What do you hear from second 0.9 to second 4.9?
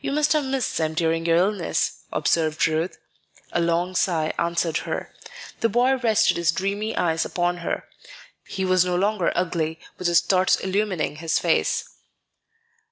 during your illness," observed Ruth. A long sigh answered